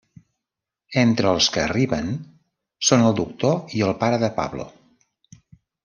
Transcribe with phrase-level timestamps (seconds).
[1.01, 2.09] Entre els que arriben
[2.89, 4.71] són el doctor i el pare de Pablo.